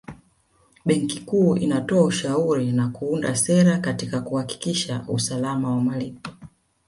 [0.85, 6.31] Benki Kuu inatoa ushauri na kuunda sera katika kuhakikisha usalama wa malipo